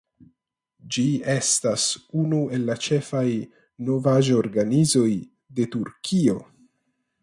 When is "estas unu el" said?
1.33-2.67